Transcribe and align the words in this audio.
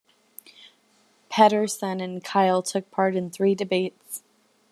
Pederson 1.29 2.01
and 2.03 2.23
Kyl 2.23 2.63
took 2.63 2.89
part 2.89 3.15
in 3.15 3.29
three 3.29 3.53
debates. 3.53 4.23